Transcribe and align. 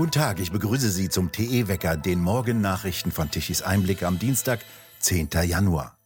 Guten 0.00 0.12
Tag, 0.12 0.40
ich 0.40 0.50
begrüße 0.50 0.90
Sie 0.90 1.10
zum 1.10 1.30
TE-Wecker, 1.30 1.98
den 1.98 2.22
Morgennachrichten 2.22 3.12
von 3.12 3.30
Tichys 3.30 3.60
Einblick 3.60 4.02
am 4.02 4.18
Dienstag, 4.18 4.60
10. 5.00 5.28
Januar. 5.44 5.98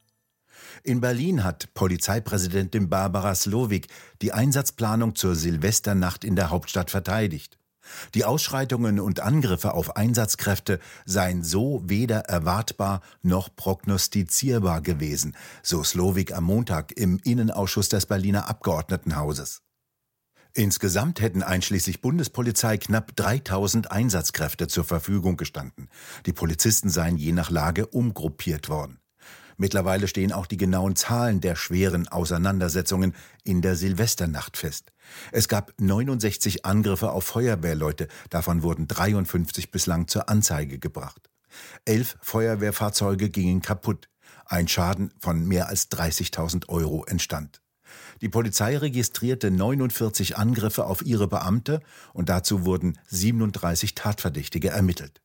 In 0.82 1.00
Berlin 1.00 1.44
hat 1.44 1.72
Polizeipräsidentin 1.74 2.88
Barbara 2.88 3.36
Slowik 3.36 3.86
die 4.20 4.32
Einsatzplanung 4.32 5.14
zur 5.14 5.36
Silvesternacht 5.36 6.24
in 6.24 6.34
der 6.34 6.50
Hauptstadt 6.50 6.90
verteidigt. 6.90 7.60
Die 8.14 8.24
Ausschreitungen 8.24 8.98
und 8.98 9.20
Angriffe 9.20 9.74
auf 9.74 9.94
Einsatzkräfte 9.94 10.80
seien 11.04 11.44
so 11.44 11.80
weder 11.84 12.22
erwartbar 12.22 13.00
noch 13.22 13.54
prognostizierbar 13.54 14.80
gewesen, 14.80 15.36
so 15.62 15.84
Slowik 15.84 16.34
am 16.34 16.42
Montag 16.42 16.90
im 16.96 17.20
Innenausschuss 17.22 17.90
des 17.90 18.06
Berliner 18.06 18.48
Abgeordnetenhauses. 18.48 19.62
Insgesamt 20.56 21.20
hätten 21.20 21.42
einschließlich 21.42 22.00
Bundespolizei 22.00 22.78
knapp 22.78 23.16
3000 23.16 23.90
Einsatzkräfte 23.90 24.68
zur 24.68 24.84
Verfügung 24.84 25.36
gestanden. 25.36 25.88
Die 26.26 26.32
Polizisten 26.32 26.90
seien 26.90 27.16
je 27.16 27.32
nach 27.32 27.50
Lage 27.50 27.88
umgruppiert 27.88 28.68
worden. 28.68 29.00
Mittlerweile 29.56 30.06
stehen 30.06 30.32
auch 30.32 30.46
die 30.46 30.56
genauen 30.56 30.94
Zahlen 30.94 31.40
der 31.40 31.56
schweren 31.56 32.06
Auseinandersetzungen 32.06 33.14
in 33.42 33.62
der 33.62 33.74
Silvesternacht 33.74 34.56
fest. 34.56 34.92
Es 35.32 35.48
gab 35.48 35.72
69 35.78 36.64
Angriffe 36.64 37.10
auf 37.10 37.24
Feuerwehrleute, 37.24 38.06
davon 38.30 38.62
wurden 38.62 38.86
53 38.86 39.72
bislang 39.72 40.06
zur 40.06 40.28
Anzeige 40.28 40.78
gebracht. 40.78 41.30
Elf 41.84 42.16
Feuerwehrfahrzeuge 42.20 43.28
gingen 43.28 43.60
kaputt. 43.60 44.08
Ein 44.46 44.68
Schaden 44.68 45.12
von 45.18 45.46
mehr 45.46 45.68
als 45.68 45.90
30.000 45.90 46.68
Euro 46.68 47.04
entstand. 47.04 47.63
Die 48.20 48.28
Polizei 48.28 48.76
registrierte 48.76 49.50
49 49.50 50.36
Angriffe 50.36 50.86
auf 50.86 51.04
ihre 51.04 51.28
Beamte 51.28 51.80
und 52.12 52.28
dazu 52.28 52.64
wurden 52.64 52.98
37 53.06 53.94
Tatverdächtige 53.94 54.70
ermittelt. 54.70 55.20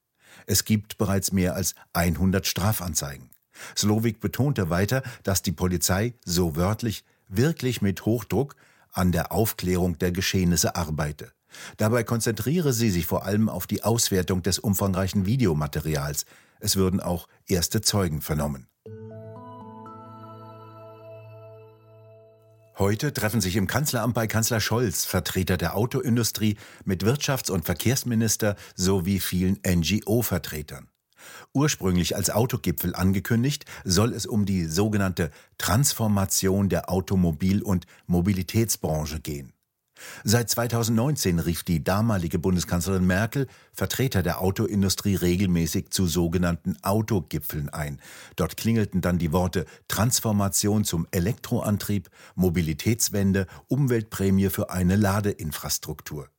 Es 0.45 0.65
gibt 0.65 0.97
bereits 0.97 1.31
mehr 1.31 1.55
als 1.55 1.75
100 1.93 2.47
Strafanzeigen. 2.47 3.29
Slowik 3.75 4.19
betonte 4.19 4.69
weiter, 4.69 5.03
dass 5.23 5.41
die 5.41 5.51
Polizei, 5.51 6.13
so 6.25 6.55
wörtlich, 6.55 7.03
wirklich 7.27 7.81
mit 7.81 8.05
Hochdruck 8.05 8.55
an 8.91 9.11
der 9.11 9.31
Aufklärung 9.31 9.97
der 9.97 10.11
Geschehnisse 10.11 10.75
arbeite. 10.75 11.31
Dabei 11.77 12.03
konzentriere 12.03 12.73
sie 12.73 12.89
sich 12.89 13.05
vor 13.05 13.25
allem 13.25 13.49
auf 13.49 13.67
die 13.67 13.83
Auswertung 13.83 14.43
des 14.43 14.59
umfangreichen 14.59 15.25
Videomaterials. 15.25 16.25
Es 16.59 16.75
würden 16.75 16.99
auch 16.99 17.27
erste 17.47 17.81
Zeugen 17.81 18.21
vernommen. 18.21 18.67
Heute 22.79 23.11
treffen 23.11 23.41
sich 23.41 23.57
im 23.57 23.67
Kanzleramt 23.67 24.13
bei 24.13 24.25
Kanzler 24.25 24.61
Scholz 24.61 25.03
Vertreter 25.03 25.57
der 25.57 25.75
Autoindustrie 25.75 26.55
mit 26.85 27.03
Wirtschafts- 27.03 27.51
und 27.51 27.65
Verkehrsminister 27.65 28.55
sowie 28.73 29.19
vielen 29.19 29.59
NGO-Vertretern. 29.67 30.87
Ursprünglich 31.53 32.15
als 32.15 32.29
Autogipfel 32.29 32.95
angekündigt, 32.95 33.65
soll 33.83 34.13
es 34.13 34.25
um 34.25 34.45
die 34.45 34.63
sogenannte 34.63 35.29
Transformation 35.57 36.69
der 36.69 36.89
Automobil- 36.89 37.63
und 37.63 37.85
Mobilitätsbranche 38.07 39.19
gehen. 39.19 39.51
Seit 40.23 40.49
2019 40.49 41.39
rief 41.39 41.63
die 41.63 41.83
damalige 41.83 42.39
Bundeskanzlerin 42.39 43.05
Merkel 43.05 43.47
Vertreter 43.73 44.23
der 44.23 44.41
Autoindustrie 44.41 45.15
regelmäßig 45.15 45.91
zu 45.91 46.07
sogenannten 46.07 46.77
Autogipfeln 46.81 47.69
ein. 47.69 48.01
Dort 48.35 48.57
klingelten 48.57 49.01
dann 49.01 49.17
die 49.17 49.31
Worte 49.31 49.65
Transformation 49.87 50.83
zum 50.83 51.07
Elektroantrieb, 51.11 52.09
Mobilitätswende, 52.35 53.47
Umweltprämie 53.67 54.49
für 54.49 54.69
eine 54.69 54.95
Ladeinfrastruktur. 54.95 56.29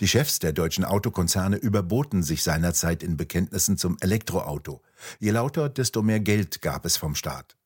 Die 0.00 0.08
Chefs 0.08 0.38
der 0.38 0.52
deutschen 0.52 0.84
Autokonzerne 0.84 1.56
überboten 1.56 2.22
sich 2.22 2.42
seinerzeit 2.42 3.02
in 3.02 3.16
Bekenntnissen 3.16 3.76
zum 3.76 3.96
Elektroauto. 4.00 4.82
Je 5.18 5.30
lauter, 5.30 5.68
desto 5.68 6.02
mehr 6.02 6.20
Geld 6.20 6.62
gab 6.62 6.84
es 6.84 6.96
vom 6.96 7.14
Staat. 7.14 7.56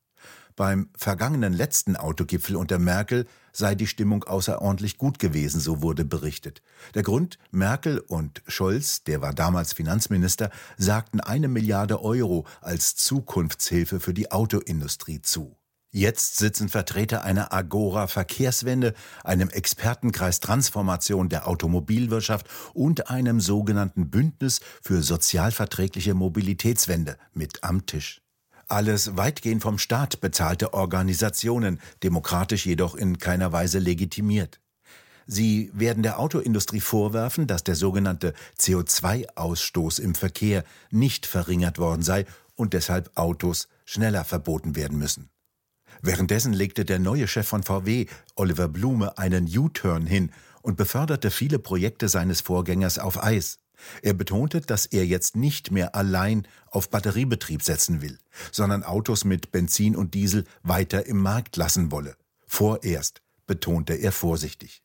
Beim 0.59 0.91
vergangenen 0.97 1.53
letzten 1.53 1.95
Autogipfel 1.95 2.57
unter 2.57 2.81
Merkel 2.81 3.27
sei 3.53 3.77
die 3.77 3.87
Stimmung 3.87 4.25
außerordentlich 4.25 4.99
gut 4.99 5.21
gewesen, 5.21 5.61
so 5.61 5.83
wurde 5.83 6.05
berichtet. 6.05 6.63
Der 6.97 7.05
Grund, 7.05 7.39
Merkel 7.53 8.01
und 8.01 8.43
Scholz, 8.49 9.05
der 9.05 9.21
war 9.21 9.33
damals 9.33 9.73
Finanzminister, 9.73 10.51
sagten 10.77 11.21
eine 11.21 11.47
Milliarde 11.47 12.03
Euro 12.03 12.45
als 12.61 12.97
Zukunftshilfe 12.97 14.01
für 14.01 14.13
die 14.13 14.33
Autoindustrie 14.33 15.23
zu. 15.23 15.57
Jetzt 15.93 16.39
sitzen 16.39 16.69
Vertreter 16.69 17.23
einer 17.23 17.53
Agora 17.53 18.09
Verkehrswende, 18.09 18.95
einem 19.23 19.51
Expertenkreis 19.51 20.41
Transformation 20.41 21.29
der 21.29 21.47
Automobilwirtschaft 21.47 22.49
und 22.75 23.11
einem 23.11 23.41
sogenannten 23.41 24.11
Bündnis 24.11 24.59
für 24.83 25.05
sozialverträgliche 25.05 26.15
Mobilitätswende 26.15 27.17
mit 27.33 27.63
am 27.63 27.87
Tisch. 27.87 28.23
Alles 28.69 29.17
weitgehend 29.17 29.63
vom 29.63 29.79
Staat 29.79 30.21
bezahlte 30.21 30.75
Organisationen, 30.75 31.81
demokratisch 32.03 32.67
jedoch 32.67 32.95
in 32.95 33.17
keiner 33.17 33.51
Weise 33.51 33.79
legitimiert. 33.79 34.61
Sie 35.27 35.71
werden 35.73 36.03
der 36.03 36.19
Autoindustrie 36.19 36.81
vorwerfen, 36.81 37.47
dass 37.47 37.65
der 37.65 37.75
sogenannte 37.75 38.35
CO2-Ausstoß 38.59 40.01
im 40.01 40.15
Verkehr 40.15 40.65
nicht 40.91 41.25
verringert 41.25 41.79
worden 41.79 42.03
sei 42.03 42.27
und 42.57 42.75
deshalb 42.75 43.11
Autos 43.17 43.69
schneller 43.87 44.25
verboten 44.25 44.77
werden 44.77 44.99
müssen. 44.99 45.31
Währenddessen 46.03 46.53
legte 46.53 46.85
der 46.85 46.99
neue 46.99 47.27
Chef 47.27 47.49
von 47.49 47.63
VW, 47.63 48.07
Oliver 48.37 48.69
Blume, 48.69 49.17
einen 49.17 49.47
U-Turn 49.47 50.07
hin 50.07 50.31
und 50.61 50.77
beförderte 50.77 51.31
viele 51.31 51.59
Projekte 51.59 52.09
seines 52.09 52.43
Vorgängers 52.43 52.99
auf 52.99 53.23
Eis. 53.23 53.59
Er 54.03 54.15
betonte, 54.15 54.61
dass 54.61 54.87
er 54.87 55.07
jetzt 55.07 55.37
nicht 55.37 55.71
mehr 55.71 55.95
allein 55.95 56.47
auf 56.71 56.91
Batteriebetrieb 56.91 57.63
setzen 57.63 58.03
will, 58.03 58.19
sondern 58.53 58.83
Autos 58.83 59.25
mit 59.25 59.53
Benzin 59.53 59.97
und 59.97 60.15
Diesel 60.15 60.45
weiter 60.63 61.07
im 61.07 61.19
Markt 61.19 61.57
lassen 61.57 61.91
wolle. 61.91 62.17
Vorerst, 62.47 63.23
betonte 63.47 63.95
er 63.95 64.13
vorsichtig. 64.13 64.83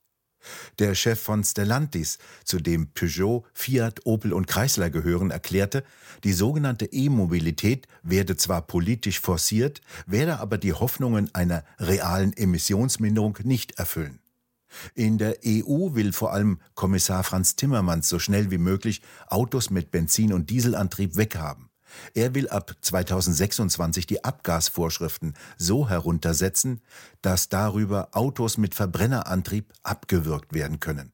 Der 0.80 0.96
Chef 0.96 1.20
von 1.20 1.44
Stellantis, 1.44 2.18
zu 2.44 2.59
dem 2.59 2.92
Peugeot, 2.92 3.46
Fiat, 3.54 4.06
Opel 4.06 4.34
und 4.34 4.48
Chrysler 4.48 4.90
gehören, 4.90 5.31
erklärte, 5.31 5.84
die 6.24 6.34
sogenannte 6.34 6.86
E-Mobilität 6.86 7.88
werde 8.02 8.36
zwar 8.36 8.62
politisch 8.64 9.20
forciert, 9.20 9.81
werde 10.06 10.40
aber 10.40 10.58
die 10.58 10.74
Hoffnungen 10.74 11.34
einer 11.34 11.64
realen 11.80 12.34
Emissionsminderung 12.36 13.38
nicht 13.44 13.80
erfüllen. 13.80 14.20
In 14.96 15.18
der 15.18 15.38
EU 15.46 15.94
will 15.94 16.14
vor 16.14 16.34
allem 16.34 16.60
Kommissar 16.76 17.24
Franz 17.24 17.56
Timmermans 17.56 18.10
so 18.10 18.20
schnell 18.20 18.52
wie 18.52 18.58
möglich 18.58 19.02
Autos 19.28 19.70
mit 19.70 19.92
Benzin- 19.92 20.34
und 20.34 20.50
Dieselantrieb 20.50 21.16
weghaben. 21.16 21.70
Er 22.14 22.34
will 22.34 22.50
ab 22.50 22.76
2026 22.82 24.08
die 24.08 24.24
Abgasvorschriften 24.24 25.36
so 25.58 25.90
heruntersetzen, 25.90 26.82
dass 27.22 27.50
darüber 27.50 28.10
Autos 28.14 28.58
mit 28.58 28.76
Verbrennerantrieb 28.76 29.72
abgewürgt 29.84 30.54
werden 30.54 30.80
können. 30.80 31.14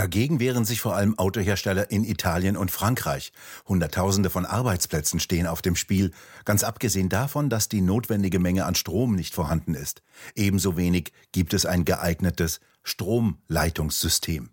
Dagegen 0.00 0.40
wehren 0.40 0.64
sich 0.64 0.80
vor 0.80 0.96
allem 0.96 1.18
Autohersteller 1.18 1.90
in 1.90 2.04
Italien 2.04 2.56
und 2.56 2.70
Frankreich. 2.70 3.34
Hunderttausende 3.68 4.30
von 4.30 4.46
Arbeitsplätzen 4.46 5.20
stehen 5.20 5.46
auf 5.46 5.60
dem 5.60 5.76
Spiel, 5.76 6.12
ganz 6.46 6.64
abgesehen 6.64 7.10
davon, 7.10 7.50
dass 7.50 7.68
die 7.68 7.82
notwendige 7.82 8.38
Menge 8.38 8.64
an 8.64 8.74
Strom 8.74 9.14
nicht 9.14 9.34
vorhanden 9.34 9.74
ist. 9.74 10.00
Ebenso 10.34 10.78
wenig 10.78 11.12
gibt 11.32 11.52
es 11.52 11.66
ein 11.66 11.84
geeignetes 11.84 12.60
Stromleitungssystem. 12.82 14.48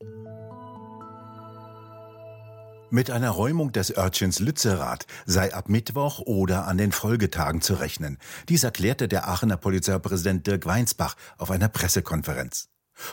Mit 2.89 3.09
einer 3.09 3.29
Räumung 3.29 3.71
des 3.71 3.95
Örtchens 3.95 4.39
Lützerath 4.39 5.05
sei 5.25 5.53
ab 5.53 5.69
Mittwoch 5.69 6.19
oder 6.19 6.67
an 6.67 6.77
den 6.77 6.91
Folgetagen 6.91 7.61
zu 7.61 7.75
rechnen. 7.75 8.17
Dies 8.49 8.65
erklärte 8.65 9.07
der 9.07 9.29
Aachener 9.29 9.55
Polizeipräsident 9.55 10.45
Dirk 10.45 10.65
Weinsbach 10.65 11.15
auf 11.37 11.51
einer 11.51 11.69
Pressekonferenz. 11.69 12.67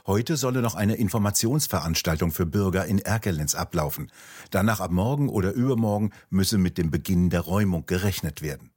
Heute 0.06 0.36
solle 0.36 0.62
noch 0.62 0.75
eine 0.75 0.96
Informationsveranstaltung 0.96 2.32
für 2.32 2.46
Bürger 2.46 2.86
in 2.86 2.98
Erkelenz 2.98 3.54
ablaufen. 3.54 4.10
Danach 4.50 4.81
ab 4.81 4.90
morgen 4.90 5.28
oder 5.28 5.52
übermorgen 5.52 6.12
müsse 6.31 6.58
mit 6.58 6.78
dem 6.78 6.90
Beginn 6.90 7.31
der 7.31 7.40
Räumung 7.40 7.86
gerechnet 7.86 8.42
werden. 8.42 8.70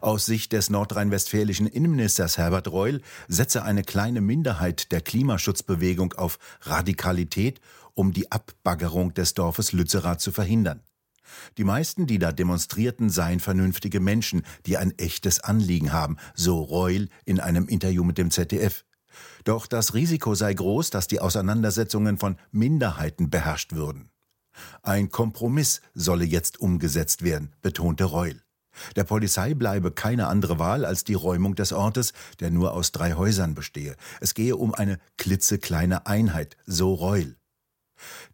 Aus 0.00 0.26
Sicht 0.26 0.52
des 0.52 0.70
nordrhein-westfälischen 0.70 1.66
Innenministers 1.66 2.38
Herbert 2.38 2.68
Reul 2.68 3.00
setze 3.28 3.64
eine 3.64 3.82
kleine 3.82 4.20
Minderheit 4.20 4.92
der 4.92 5.00
Klimaschutzbewegung 5.00 6.12
auf 6.12 6.38
Radikalität, 6.62 7.60
um 7.94 8.12
die 8.12 8.30
Abbaggerung 8.30 9.14
des 9.14 9.34
Dorfes 9.34 9.72
Lützerath 9.72 10.20
zu 10.20 10.32
verhindern. 10.32 10.82
Die 11.58 11.64
meisten, 11.64 12.06
die 12.06 12.18
da 12.18 12.32
demonstrierten, 12.32 13.10
seien 13.10 13.40
vernünftige 13.40 13.98
Menschen, 13.98 14.42
die 14.66 14.76
ein 14.76 14.96
echtes 14.98 15.40
Anliegen 15.40 15.92
haben, 15.92 16.18
so 16.34 16.62
Reul 16.62 17.08
in 17.24 17.40
einem 17.40 17.66
Interview 17.66 18.04
mit 18.04 18.18
dem 18.18 18.30
ZDF. 18.30 18.84
Doch 19.44 19.66
das 19.66 19.94
Risiko 19.94 20.34
sei 20.34 20.54
groß, 20.54 20.90
dass 20.90 21.06
die 21.06 21.20
Auseinandersetzungen 21.20 22.18
von 22.18 22.36
Minderheiten 22.50 23.30
beherrscht 23.30 23.74
würden. 23.74 24.10
Ein 24.82 25.10
Kompromiss 25.10 25.80
solle 25.94 26.24
jetzt 26.24 26.60
umgesetzt 26.60 27.22
werden, 27.22 27.54
betonte 27.62 28.04
Reul. 28.04 28.40
Der 28.96 29.04
Polizei 29.04 29.54
bleibe 29.54 29.92
keine 29.92 30.26
andere 30.26 30.58
Wahl 30.58 30.84
als 30.84 31.04
die 31.04 31.14
Räumung 31.14 31.54
des 31.54 31.72
Ortes, 31.72 32.12
der 32.40 32.50
nur 32.50 32.72
aus 32.72 32.92
drei 32.92 33.14
Häusern 33.14 33.54
bestehe. 33.54 33.96
Es 34.20 34.34
gehe 34.34 34.56
um 34.56 34.74
eine 34.74 34.98
klitzekleine 35.16 36.06
Einheit, 36.06 36.56
so 36.66 36.94
Reul. 36.94 37.36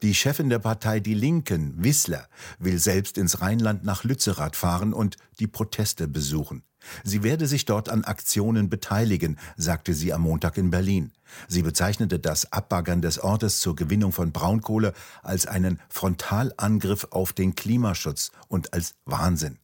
Die 0.02 0.14
Chefin 0.14 0.48
der 0.48 0.58
Partei 0.58 1.00
Die 1.00 1.14
Linken, 1.14 1.84
Wissler, 1.84 2.28
will 2.58 2.78
selbst 2.78 3.18
ins 3.18 3.42
Rheinland 3.42 3.84
nach 3.84 4.04
Lützerath 4.04 4.56
fahren 4.56 4.94
und 4.94 5.16
die 5.38 5.46
Proteste 5.46 6.08
besuchen. 6.08 6.62
Sie 7.04 7.22
werde 7.22 7.46
sich 7.46 7.64
dort 7.64 7.88
an 7.88 8.04
Aktionen 8.04 8.68
beteiligen, 8.68 9.38
sagte 9.56 9.94
sie 9.94 10.12
am 10.12 10.22
Montag 10.22 10.56
in 10.58 10.70
Berlin. 10.70 11.12
Sie 11.48 11.62
bezeichnete 11.62 12.18
das 12.18 12.52
Abbaggern 12.52 13.02
des 13.02 13.18
Ortes 13.18 13.60
zur 13.60 13.76
Gewinnung 13.76 14.12
von 14.12 14.32
Braunkohle 14.32 14.92
als 15.22 15.46
einen 15.46 15.80
Frontalangriff 15.88 17.08
auf 17.10 17.32
den 17.32 17.54
Klimaschutz 17.54 18.32
und 18.48 18.72
als 18.72 18.94
Wahnsinn. 19.04 19.58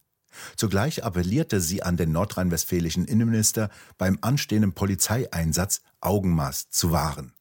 Zugleich 0.55 1.03
appellierte 1.03 1.61
sie 1.61 1.83
an 1.83 1.97
den 1.97 2.11
nordrhein-westfälischen 2.11 3.05
Innenminister, 3.05 3.69
beim 3.97 4.19
anstehenden 4.21 4.73
Polizeieinsatz 4.73 5.81
Augenmaß 6.01 6.69
zu 6.69 6.91
wahren. 6.91 7.33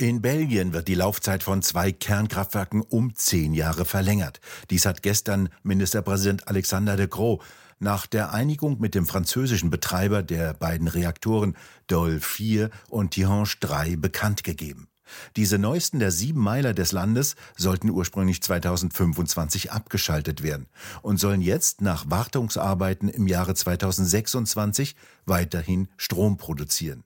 In 0.00 0.22
Belgien 0.22 0.72
wird 0.72 0.86
die 0.86 0.94
Laufzeit 0.94 1.42
von 1.42 1.60
zwei 1.60 1.90
Kernkraftwerken 1.90 2.82
um 2.82 3.16
zehn 3.16 3.52
Jahre 3.52 3.84
verlängert. 3.84 4.40
Dies 4.70 4.86
hat 4.86 5.02
gestern 5.02 5.48
Ministerpräsident 5.64 6.46
Alexander 6.46 6.96
de 6.96 7.08
Croo 7.08 7.40
nach 7.80 8.06
der 8.06 8.32
Einigung 8.32 8.78
mit 8.78 8.94
dem 8.94 9.08
französischen 9.08 9.70
Betreiber 9.70 10.22
der 10.22 10.54
beiden 10.54 10.86
Reaktoren 10.86 11.56
Dole 11.88 12.20
4 12.20 12.70
und 12.88 13.10
Tihange 13.10 13.48
3 13.58 13.96
bekannt 13.96 14.44
gegeben. 14.44 14.86
Diese 15.34 15.58
neuesten 15.58 15.98
der 15.98 16.12
sieben 16.12 16.42
Meiler 16.42 16.74
des 16.74 16.92
Landes 16.92 17.34
sollten 17.56 17.90
ursprünglich 17.90 18.40
2025 18.40 19.72
abgeschaltet 19.72 20.44
werden 20.44 20.68
und 21.02 21.18
sollen 21.18 21.40
jetzt 21.40 21.80
nach 21.80 22.08
Wartungsarbeiten 22.08 23.08
im 23.08 23.26
Jahre 23.26 23.56
2026 23.56 24.94
weiterhin 25.26 25.88
Strom 25.96 26.36
produzieren. 26.36 27.02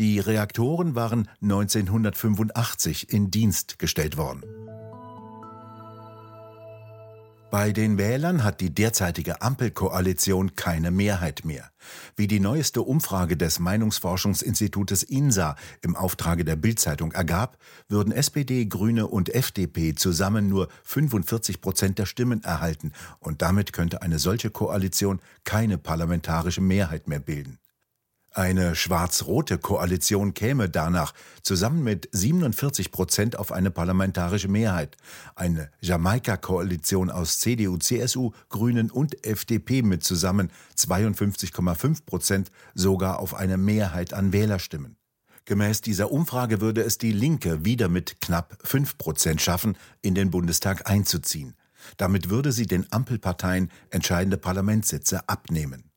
Die 0.00 0.18
Reaktoren 0.18 0.94
waren 0.94 1.28
1985 1.42 3.12
in 3.12 3.30
Dienst 3.30 3.78
gestellt 3.78 4.16
worden. 4.16 4.42
Bei 7.50 7.70
den 7.72 7.98
Wählern 7.98 8.42
hat 8.42 8.62
die 8.62 8.72
derzeitige 8.72 9.42
Ampelkoalition 9.42 10.56
keine 10.56 10.90
Mehrheit 10.90 11.44
mehr. 11.44 11.70
Wie 12.16 12.26
die 12.26 12.40
neueste 12.40 12.80
Umfrage 12.80 13.36
des 13.36 13.58
Meinungsforschungsinstitutes 13.58 15.02
INSA 15.02 15.54
im 15.82 15.94
Auftrage 15.94 16.46
der 16.46 16.56
Bildzeitung 16.56 17.12
ergab, 17.12 17.58
würden 17.90 18.14
SPD, 18.14 18.64
Grüne 18.64 19.06
und 19.06 19.28
FDP 19.28 19.94
zusammen 19.94 20.48
nur 20.48 20.68
45 20.84 21.60
Prozent 21.60 21.98
der 21.98 22.06
Stimmen 22.06 22.42
erhalten 22.42 22.92
und 23.18 23.42
damit 23.42 23.74
könnte 23.74 24.00
eine 24.00 24.18
solche 24.18 24.48
Koalition 24.48 25.20
keine 25.44 25.76
parlamentarische 25.76 26.62
Mehrheit 26.62 27.06
mehr 27.06 27.20
bilden. 27.20 27.58
Eine 28.32 28.76
schwarz-rote 28.76 29.58
Koalition 29.58 30.34
käme 30.34 30.68
danach 30.68 31.14
zusammen 31.42 31.82
mit 31.82 32.08
47 32.12 32.92
Prozent 32.92 33.36
auf 33.36 33.50
eine 33.50 33.72
parlamentarische 33.72 34.46
Mehrheit. 34.46 34.96
Eine 35.34 35.68
Jamaika-Koalition 35.80 37.10
aus 37.10 37.40
CDU, 37.40 37.76
CSU, 37.78 38.30
Grünen 38.48 38.88
und 38.92 39.26
FDP 39.26 39.82
mit 39.82 40.04
zusammen 40.04 40.52
52,5 40.76 42.04
Prozent 42.06 42.52
sogar 42.72 43.18
auf 43.18 43.34
eine 43.34 43.56
Mehrheit 43.56 44.14
an 44.14 44.32
Wählerstimmen. 44.32 44.96
Gemäß 45.44 45.80
dieser 45.80 46.12
Umfrage 46.12 46.60
würde 46.60 46.82
es 46.82 46.98
die 46.98 47.12
Linke 47.12 47.64
wieder 47.64 47.88
mit 47.88 48.20
knapp 48.20 48.56
5 48.62 48.96
Prozent 48.96 49.42
schaffen, 49.42 49.76
in 50.02 50.14
den 50.14 50.30
Bundestag 50.30 50.88
einzuziehen. 50.88 51.56
Damit 51.96 52.30
würde 52.30 52.52
sie 52.52 52.66
den 52.66 52.86
Ampelparteien 52.92 53.72
entscheidende 53.90 54.36
Parlamentssitze 54.36 55.28
abnehmen. 55.28 55.89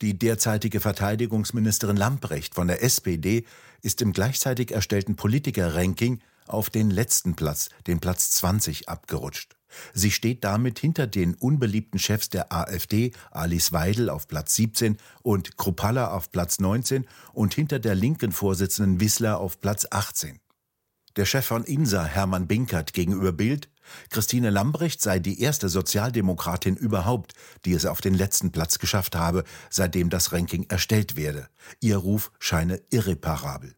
Die 0.00 0.16
derzeitige 0.16 0.78
Verteidigungsministerin 0.78 1.96
Lamprecht 1.96 2.54
von 2.54 2.68
der 2.68 2.84
SPD 2.84 3.44
ist 3.82 4.00
im 4.00 4.12
gleichzeitig 4.12 4.70
erstellten 4.70 5.16
Politiker-Ranking 5.16 6.20
auf 6.46 6.70
den 6.70 6.90
letzten 6.90 7.34
Platz, 7.34 7.68
den 7.88 7.98
Platz 7.98 8.30
20, 8.30 8.88
abgerutscht. 8.88 9.56
Sie 9.92 10.12
steht 10.12 10.44
damit 10.44 10.78
hinter 10.78 11.06
den 11.06 11.34
unbeliebten 11.34 11.98
Chefs 11.98 12.28
der 12.28 12.52
AfD, 12.52 13.12
Alice 13.32 13.72
Weidel 13.72 14.08
auf 14.08 14.28
Platz 14.28 14.54
17 14.54 14.96
und 15.22 15.56
Krupalla 15.56 16.12
auf 16.12 16.30
Platz 16.30 16.60
19 16.60 17.04
und 17.32 17.54
hinter 17.54 17.80
der 17.80 17.96
linken 17.96 18.30
Vorsitzenden 18.32 19.00
Wissler 19.00 19.38
auf 19.40 19.60
Platz 19.60 19.86
18. 19.90 20.38
Der 21.18 21.24
Chef 21.24 21.46
von 21.46 21.64
INSA, 21.64 22.04
Hermann 22.04 22.46
Binkert, 22.46 22.92
gegenüber 22.92 23.32
Bild, 23.32 23.68
Christine 24.10 24.50
Lambrecht 24.50 25.02
sei 25.02 25.18
die 25.18 25.40
erste 25.40 25.68
Sozialdemokratin 25.68 26.76
überhaupt, 26.76 27.34
die 27.64 27.72
es 27.72 27.86
auf 27.86 28.00
den 28.00 28.14
letzten 28.14 28.52
Platz 28.52 28.78
geschafft 28.78 29.16
habe, 29.16 29.42
seitdem 29.68 30.10
das 30.10 30.30
Ranking 30.30 30.66
erstellt 30.68 31.16
werde. 31.16 31.48
Ihr 31.80 31.96
Ruf 31.96 32.30
scheine 32.38 32.80
irreparabel. 32.90 33.74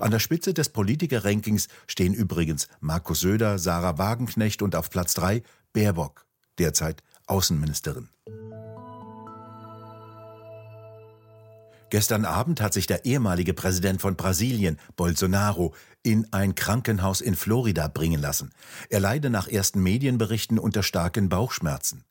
An 0.00 0.10
der 0.10 0.18
Spitze 0.18 0.52
des 0.52 0.70
Politiker-Rankings 0.70 1.68
stehen 1.86 2.12
übrigens 2.12 2.66
Markus 2.80 3.20
Söder, 3.20 3.60
Sarah 3.60 3.96
Wagenknecht 3.98 4.60
und 4.60 4.74
auf 4.74 4.90
Platz 4.90 5.14
3 5.14 5.44
Baerbock, 5.72 6.26
derzeit 6.58 7.04
Außenministerin. 7.28 8.08
Gestern 11.90 12.24
Abend 12.24 12.60
hat 12.60 12.74
sich 12.74 12.86
der 12.86 13.04
ehemalige 13.04 13.54
Präsident 13.54 14.00
von 14.00 14.16
Brasilien, 14.16 14.78
Bolsonaro, 14.96 15.74
in 16.02 16.26
ein 16.32 16.54
Krankenhaus 16.54 17.20
in 17.20 17.36
Florida 17.36 17.88
bringen 17.88 18.20
lassen. 18.20 18.52
Er 18.90 19.00
leide 19.00 19.30
nach 19.30 19.48
ersten 19.48 19.82
Medienberichten 19.82 20.58
unter 20.58 20.82
starken 20.82 21.28
Bauchschmerzen. 21.28 22.04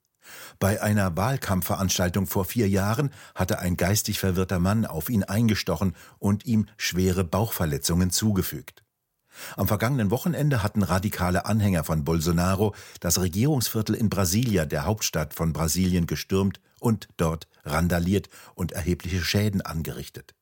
Bei 0.60 0.82
einer 0.82 1.18
Wahlkampfveranstaltung 1.18 2.28
vor 2.28 2.46
vier 2.46 2.70
Jahren 2.70 3.12
hatte 3.36 3.60
ein 3.60 3.78
geistig 3.78 4.20
verwirrter 4.20 4.60
Mann 4.60 4.86
auf 4.86 5.10
ihn 5.10 5.24
eingestochen 5.24 5.96
und 6.20 6.46
ihm 6.46 6.68
schwere 6.78 7.24
Bauchverletzungen 7.24 8.10
zugefügt. 8.10 8.83
Am 9.56 9.68
vergangenen 9.68 10.12
Wochenende 10.12 10.64
hatten 10.64 10.84
radikale 10.84 11.46
Anhänger 11.46 11.84
von 11.84 12.04
Bolsonaro 12.04 12.74
das 13.00 13.20
Regierungsviertel 13.20 13.96
in 13.96 14.10
Brasilia, 14.10 14.66
der 14.66 14.86
Hauptstadt 14.86 15.34
von 15.34 15.54
Brasilien, 15.54 16.08
gestürmt 16.08 16.60
und 16.80 17.08
dort 17.18 17.48
randaliert 17.64 18.30
und 18.56 18.72
erhebliche 18.72 19.24
Schäden 19.24 19.62
angerichtet. 19.62 20.36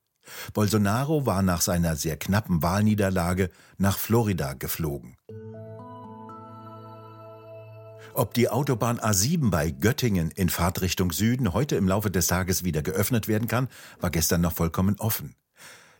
Bolsonaro 0.53 1.25
war 1.25 1.41
nach 1.41 1.61
seiner 1.61 1.95
sehr 1.95 2.17
knappen 2.17 2.61
Wahlniederlage 2.61 3.49
nach 3.77 3.97
Florida 3.97 4.53
geflogen. 4.53 5.17
Ob 8.13 8.33
die 8.33 8.49
Autobahn 8.49 8.99
A7 8.99 9.49
bei 9.49 9.71
Göttingen 9.71 10.31
in 10.31 10.49
Fahrtrichtung 10.49 11.11
Süden 11.11 11.53
heute 11.53 11.77
im 11.77 11.87
Laufe 11.87 12.11
des 12.11 12.27
Tages 12.27 12.63
wieder 12.63 12.81
geöffnet 12.81 13.27
werden 13.27 13.47
kann, 13.47 13.69
war 13.99 14.09
gestern 14.09 14.41
noch 14.41 14.53
vollkommen 14.53 14.97
offen. 14.99 15.35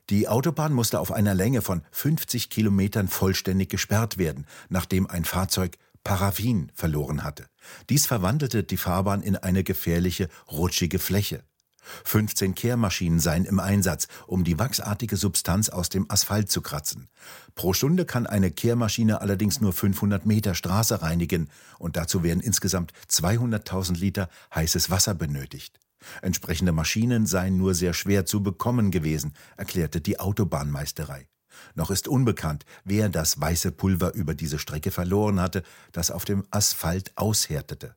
Die 0.10 0.28
Autobahn 0.28 0.74
musste 0.74 1.00
auf 1.00 1.12
einer 1.12 1.34
Länge 1.34 1.62
von 1.62 1.84
50 1.92 2.50
Kilometern 2.50 3.08
vollständig 3.08 3.70
gesperrt 3.70 4.18
werden, 4.18 4.46
nachdem 4.70 5.08
ein 5.08 5.26
Fahrzeug 5.26 5.78
Paraffin 6.04 6.72
verloren 6.74 7.24
hatte. 7.24 7.46
Dies 7.90 8.08
verwandelte 8.08 8.64
die 8.64 8.78
Fahrbahn 8.78 9.22
in 9.22 9.36
eine 9.36 9.64
gefährliche, 9.64 10.30
rutschige 10.52 11.00
Fläche. 11.00 11.44
15 12.06 12.56
Kehrmaschinen 12.56 13.20
seien 13.20 13.46
im 13.46 13.60
Einsatz, 13.60 14.08
um 14.28 14.44
die 14.44 14.60
wachsartige 14.60 15.18
Substanz 15.18 15.70
aus 15.70 15.90
dem 15.90 16.10
Asphalt 16.10 16.52
zu 16.52 16.62
kratzen. 16.62 17.10
Pro 17.56 17.74
Stunde 17.74 18.06
kann 18.06 18.28
eine 18.28 18.52
Kehrmaschine 18.52 19.22
allerdings 19.22 19.62
nur 19.62 19.74
500 19.74 20.26
Meter 20.26 20.54
Straße 20.54 21.02
reinigen 21.02 21.50
und 21.80 21.98
dazu 21.98 22.24
werden 22.24 22.42
insgesamt 22.42 22.94
200.000 23.10 23.98
Liter 23.98 24.30
heißes 24.54 24.90
Wasser 24.90 25.16
benötigt. 25.16 25.80
Entsprechende 26.22 26.72
Maschinen 26.72 27.26
seien 27.26 27.58
nur 27.58 27.74
sehr 27.74 27.94
schwer 27.94 28.26
zu 28.26 28.44
bekommen 28.44 28.92
gewesen, 28.92 29.34
erklärte 29.58 30.02
die 30.02 30.20
Autobahnmeisterei. 30.20 31.28
Noch 31.76 31.92
ist 31.92 32.08
unbekannt, 32.08 32.66
wer 32.84 33.10
das 33.10 33.40
weiße 33.40 33.72
Pulver 33.72 34.14
über 34.14 34.34
diese 34.34 34.60
Strecke 34.60 34.92
verloren 34.92 35.40
hatte, 35.40 35.64
das 35.92 36.12
auf 36.12 36.26
dem 36.26 36.46
Asphalt 36.50 37.12
aushärtete. 37.16 37.96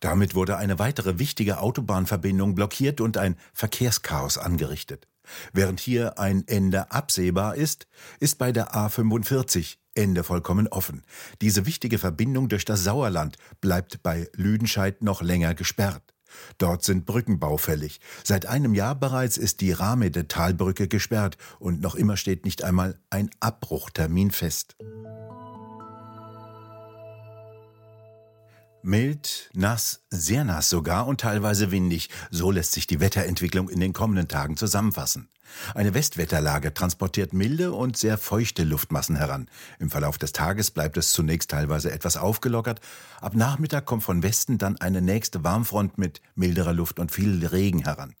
Damit 0.00 0.34
wurde 0.34 0.58
eine 0.58 0.78
weitere 0.78 1.18
wichtige 1.18 1.60
Autobahnverbindung 1.60 2.54
blockiert 2.54 3.00
und 3.00 3.16
ein 3.16 3.36
Verkehrschaos 3.52 4.36
angerichtet. 4.38 5.08
Während 5.54 5.80
hier 5.80 6.18
ein 6.18 6.46
Ende 6.46 6.90
absehbar 6.90 7.54
ist, 7.54 7.86
ist 8.20 8.36
bei 8.38 8.52
der 8.52 8.74
A45 8.74 9.76
Ende 9.94 10.24
vollkommen 10.24 10.68
offen. 10.68 11.02
Diese 11.40 11.66
wichtige 11.66 11.98
Verbindung 11.98 12.48
durch 12.48 12.64
das 12.64 12.84
Sauerland 12.84 13.38
bleibt 13.60 14.02
bei 14.02 14.28
Lüdenscheid 14.34 15.02
noch 15.02 15.22
länger 15.22 15.54
gesperrt. 15.54 16.03
Dort 16.58 16.84
sind 16.84 17.06
Brücken 17.06 17.38
baufällig. 17.38 18.00
Seit 18.22 18.46
einem 18.46 18.74
Jahr 18.74 18.94
bereits 18.94 19.36
ist 19.36 19.60
die 19.60 19.72
Ramede 19.72 20.28
Talbrücke 20.28 20.88
gesperrt 20.88 21.36
und 21.58 21.80
noch 21.80 21.94
immer 21.94 22.16
steht 22.16 22.44
nicht 22.44 22.64
einmal 22.64 22.98
ein 23.10 23.30
Abbruchtermin 23.40 24.30
fest. 24.30 24.76
Mild, 28.86 29.48
nass, 29.54 30.02
sehr 30.10 30.44
nass 30.44 30.68
sogar 30.68 31.06
und 31.06 31.18
teilweise 31.18 31.70
windig. 31.70 32.10
So 32.30 32.50
lässt 32.50 32.72
sich 32.72 32.86
die 32.86 33.00
Wetterentwicklung 33.00 33.70
in 33.70 33.80
den 33.80 33.94
kommenden 33.94 34.28
Tagen 34.28 34.58
zusammenfassen. 34.58 35.30
Eine 35.74 35.94
Westwetterlage 35.94 36.74
transportiert 36.74 37.32
milde 37.32 37.72
und 37.72 37.96
sehr 37.96 38.18
feuchte 38.18 38.64
Luftmassen 38.64 39.16
heran. 39.16 39.48
Im 39.78 39.90
Verlauf 39.90 40.18
des 40.18 40.32
Tages 40.32 40.70
bleibt 40.70 40.96
es 40.96 41.12
zunächst 41.12 41.50
teilweise 41.50 41.92
etwas 41.92 42.16
aufgelockert. 42.16 42.80
Ab 43.20 43.34
Nachmittag 43.34 43.86
kommt 43.86 44.02
von 44.02 44.22
Westen 44.22 44.58
dann 44.58 44.76
eine 44.80 45.00
nächste 45.00 45.44
Warmfront 45.44 45.98
mit 45.98 46.20
milderer 46.34 46.72
Luft 46.72 46.98
und 46.98 47.12
viel 47.12 47.44
Regen 47.46 47.84
heran. 47.84 48.14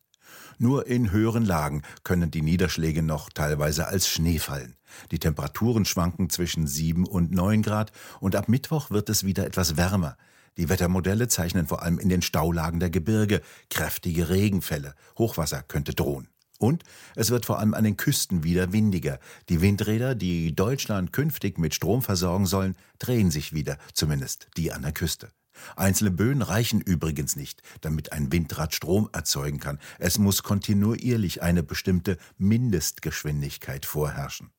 Nur 0.58 0.86
in 0.86 1.10
höheren 1.10 1.44
Lagen 1.44 1.82
können 2.04 2.30
die 2.30 2.42
Niederschläge 2.42 3.02
noch 3.02 3.28
teilweise 3.30 3.88
als 3.88 4.08
Schnee 4.08 4.38
fallen. 4.38 4.76
Die 5.10 5.18
Temperaturen 5.18 5.84
schwanken 5.84 6.30
zwischen 6.30 6.66
7 6.66 7.06
und 7.06 7.32
9 7.32 7.62
Grad 7.62 7.92
und 8.20 8.36
ab 8.36 8.48
Mittwoch 8.48 8.90
wird 8.90 9.08
es 9.08 9.24
wieder 9.24 9.46
etwas 9.46 9.76
wärmer. 9.76 10.16
Die 10.56 10.68
Wettermodelle 10.68 11.26
zeichnen 11.26 11.66
vor 11.66 11.82
allem 11.82 11.98
in 11.98 12.08
den 12.08 12.22
Staulagen 12.22 12.78
der 12.78 12.90
Gebirge 12.90 13.40
kräftige 13.70 14.28
Regenfälle. 14.28 14.94
Hochwasser 15.18 15.62
könnte 15.62 15.94
drohen. 15.94 16.28
Und 16.64 16.82
es 17.14 17.28
wird 17.28 17.44
vor 17.44 17.58
allem 17.58 17.74
an 17.74 17.84
den 17.84 17.98
Küsten 17.98 18.42
wieder 18.42 18.72
windiger. 18.72 19.18
Die 19.50 19.60
Windräder, 19.60 20.14
die 20.14 20.56
Deutschland 20.56 21.12
künftig 21.12 21.58
mit 21.58 21.74
Strom 21.74 22.00
versorgen 22.00 22.46
sollen, 22.46 22.74
drehen 22.98 23.30
sich 23.30 23.52
wieder, 23.52 23.76
zumindest 23.92 24.48
die 24.56 24.72
an 24.72 24.80
der 24.80 24.92
Küste. 24.92 25.30
Einzelne 25.76 26.10
Böen 26.10 26.40
reichen 26.40 26.80
übrigens 26.80 27.36
nicht, 27.36 27.60
damit 27.82 28.12
ein 28.12 28.32
Windrad 28.32 28.72
Strom 28.72 29.10
erzeugen 29.12 29.60
kann. 29.60 29.78
Es 29.98 30.18
muss 30.18 30.42
kontinuierlich 30.42 31.42
eine 31.42 31.62
bestimmte 31.62 32.16
Mindestgeschwindigkeit 32.38 33.84
vorherrschen. 33.84 34.50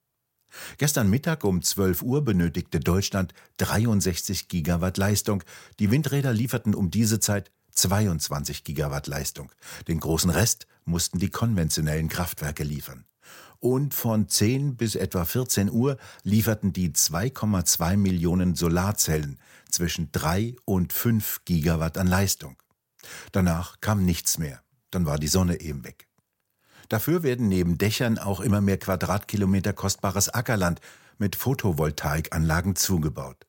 Gestern 0.78 1.10
Mittag 1.10 1.44
um 1.44 1.64
12 1.64 2.04
Uhr 2.04 2.24
benötigte 2.24 2.80
Deutschland 2.80 3.34
63 3.58 4.48
Gigawatt 4.48 4.98
Leistung. 4.98 5.42
Die 5.80 5.90
Windräder 5.90 6.34
lieferten 6.34 6.76
um 6.76 6.92
diese 6.92 7.20
Zeit 7.20 7.52
22 7.76 8.64
Gigawatt 8.64 9.08
Leistung. 9.08 9.52
Den 9.88 10.00
großen 10.00 10.30
Rest 10.30 10.68
mussten 10.86 11.20
die 11.20 11.30
konventionellen 11.30 12.10
Kraftwerke 12.10 12.64
liefern. 12.64 13.06
Und 13.60 13.94
von 13.94 14.28
10 14.28 14.76
bis 14.76 14.96
etwa 14.96 15.26
14 15.26 15.72
Uhr 15.72 15.98
lieferten 16.24 16.74
die 16.74 16.90
2,2 16.92 17.98
Millionen 17.98 18.56
Solarzellen 18.56 19.40
zwischen 19.70 20.12
3 20.12 20.56
und 20.66 20.94
5 20.94 21.42
Gigawatt 21.46 21.98
an 21.98 22.08
Leistung. 22.08 22.58
Danach 23.32 23.82
kam 23.82 24.06
nichts 24.06 24.38
mehr. 24.38 24.62
Dann 24.92 25.06
war 25.06 25.18
die 25.18 25.28
Sonne 25.28 25.60
eben 25.62 25.84
weg. 25.84 26.08
Dafür 26.90 27.24
werden 27.24 27.48
neben 27.48 27.78
Dächern 27.78 28.18
auch 28.20 28.40
immer 28.40 28.62
mehr 28.62 28.78
Quadratkilometer 28.78 29.74
kostbares 29.74 30.30
Ackerland 30.30 30.80
mit 31.18 31.36
Photovoltaikanlagen 31.36 32.76
zugebaut. 32.76 33.48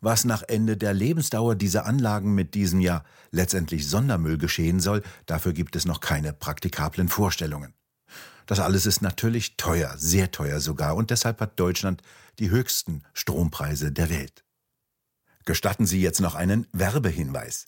Was 0.00 0.24
nach 0.24 0.42
Ende 0.46 0.76
der 0.76 0.94
Lebensdauer 0.94 1.56
dieser 1.56 1.84
Anlagen 1.84 2.34
mit 2.34 2.54
diesem 2.54 2.80
Jahr 2.80 3.04
letztendlich 3.32 3.88
Sondermüll 3.88 4.38
geschehen 4.38 4.78
soll, 4.78 5.02
dafür 5.26 5.52
gibt 5.52 5.74
es 5.74 5.86
noch 5.86 6.00
keine 6.00 6.32
praktikablen 6.32 7.08
Vorstellungen. 7.08 7.74
Das 8.46 8.60
alles 8.60 8.86
ist 8.86 9.02
natürlich 9.02 9.56
teuer, 9.56 9.94
sehr 9.98 10.30
teuer 10.30 10.60
sogar, 10.60 10.96
und 10.96 11.10
deshalb 11.10 11.40
hat 11.40 11.58
Deutschland 11.60 12.02
die 12.38 12.50
höchsten 12.50 13.02
Strompreise 13.12 13.92
der 13.92 14.08
Welt. 14.08 14.44
Gestatten 15.44 15.86
Sie 15.86 16.00
jetzt 16.00 16.20
noch 16.20 16.34
einen 16.34 16.66
Werbehinweis. 16.72 17.66